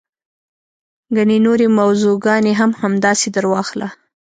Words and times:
ګڼې 1.15 1.37
نورې 1.45 1.67
موضوع 1.79 2.15
ګانې 2.25 2.53
هم 2.59 2.71
همداسې 2.81 3.27
درواخله. 3.35 3.87